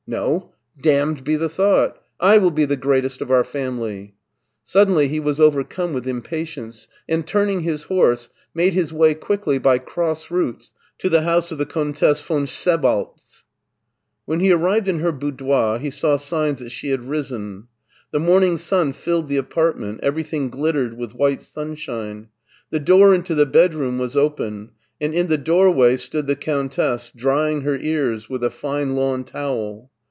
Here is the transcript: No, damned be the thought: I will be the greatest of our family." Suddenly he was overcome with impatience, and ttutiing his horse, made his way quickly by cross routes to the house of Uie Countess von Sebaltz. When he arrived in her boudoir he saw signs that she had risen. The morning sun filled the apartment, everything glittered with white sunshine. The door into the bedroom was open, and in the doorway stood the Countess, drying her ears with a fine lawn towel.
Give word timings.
No, 0.07 0.51
damned 0.81 1.23
be 1.23 1.37
the 1.37 1.47
thought: 1.47 2.01
I 2.19 2.37
will 2.37 2.51
be 2.51 2.65
the 2.65 2.75
greatest 2.75 3.21
of 3.21 3.31
our 3.31 3.45
family." 3.45 4.13
Suddenly 4.65 5.07
he 5.07 5.21
was 5.21 5.39
overcome 5.39 5.93
with 5.93 6.05
impatience, 6.05 6.89
and 7.07 7.25
ttutiing 7.25 7.61
his 7.61 7.83
horse, 7.83 8.27
made 8.53 8.73
his 8.73 8.91
way 8.91 9.13
quickly 9.13 9.57
by 9.57 9.77
cross 9.77 10.29
routes 10.29 10.71
to 10.97 11.07
the 11.07 11.21
house 11.21 11.53
of 11.53 11.59
Uie 11.59 11.69
Countess 11.69 12.19
von 12.19 12.45
Sebaltz. 12.45 13.43
When 14.25 14.41
he 14.41 14.51
arrived 14.51 14.89
in 14.89 14.99
her 14.99 15.13
boudoir 15.13 15.79
he 15.79 15.91
saw 15.91 16.17
signs 16.17 16.59
that 16.59 16.71
she 16.71 16.89
had 16.89 17.07
risen. 17.07 17.67
The 18.11 18.19
morning 18.19 18.57
sun 18.57 18.91
filled 18.91 19.29
the 19.29 19.37
apartment, 19.37 20.01
everything 20.03 20.49
glittered 20.49 20.97
with 20.97 21.13
white 21.15 21.41
sunshine. 21.43 22.27
The 22.69 22.79
door 22.81 23.13
into 23.13 23.33
the 23.33 23.45
bedroom 23.45 23.97
was 23.97 24.17
open, 24.17 24.71
and 24.99 25.13
in 25.13 25.27
the 25.27 25.37
doorway 25.37 25.95
stood 25.95 26.27
the 26.27 26.35
Countess, 26.35 27.13
drying 27.15 27.61
her 27.61 27.77
ears 27.77 28.29
with 28.29 28.43
a 28.43 28.51
fine 28.51 28.93
lawn 28.95 29.23
towel. 29.23 29.89